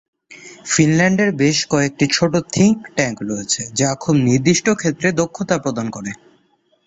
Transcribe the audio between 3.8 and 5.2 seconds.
খুব নির্দিষ্ট ক্ষেত্রে